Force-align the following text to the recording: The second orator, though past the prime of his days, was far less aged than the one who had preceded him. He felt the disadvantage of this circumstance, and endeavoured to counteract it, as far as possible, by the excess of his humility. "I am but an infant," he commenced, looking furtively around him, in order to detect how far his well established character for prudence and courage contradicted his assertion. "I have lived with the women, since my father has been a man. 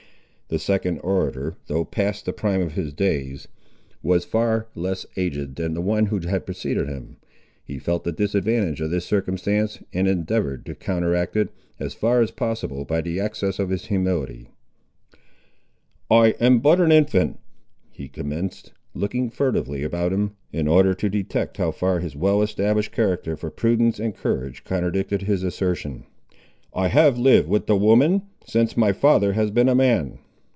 The 0.53 0.59
second 0.59 0.99
orator, 0.99 1.55
though 1.67 1.85
past 1.85 2.25
the 2.25 2.33
prime 2.33 2.59
of 2.61 2.73
his 2.73 2.91
days, 2.91 3.47
was 4.03 4.25
far 4.25 4.67
less 4.75 5.05
aged 5.15 5.55
than 5.55 5.73
the 5.75 5.79
one 5.81 6.07
who 6.07 6.19
had 6.19 6.45
preceded 6.45 6.89
him. 6.89 7.15
He 7.63 7.79
felt 7.79 8.03
the 8.03 8.11
disadvantage 8.11 8.81
of 8.81 8.91
this 8.91 9.05
circumstance, 9.05 9.81
and 9.93 10.09
endeavoured 10.09 10.65
to 10.65 10.75
counteract 10.75 11.37
it, 11.37 11.51
as 11.79 11.93
far 11.93 12.21
as 12.21 12.31
possible, 12.31 12.83
by 12.83 12.99
the 12.99 13.17
excess 13.17 13.59
of 13.59 13.69
his 13.69 13.85
humility. 13.85 14.49
"I 16.09 16.31
am 16.41 16.59
but 16.59 16.81
an 16.81 16.91
infant," 16.91 17.39
he 17.89 18.09
commenced, 18.09 18.73
looking 18.93 19.29
furtively 19.29 19.85
around 19.85 20.11
him, 20.11 20.35
in 20.51 20.67
order 20.67 20.93
to 20.95 21.07
detect 21.07 21.55
how 21.55 21.71
far 21.71 22.01
his 22.01 22.17
well 22.17 22.41
established 22.41 22.91
character 22.91 23.37
for 23.37 23.49
prudence 23.51 24.01
and 24.01 24.13
courage 24.17 24.65
contradicted 24.65 25.21
his 25.21 25.43
assertion. 25.43 26.03
"I 26.73 26.89
have 26.89 27.17
lived 27.17 27.47
with 27.47 27.67
the 27.67 27.77
women, 27.77 28.23
since 28.45 28.75
my 28.75 28.91
father 28.91 29.31
has 29.31 29.49
been 29.49 29.69
a 29.69 29.75
man. 29.75 30.19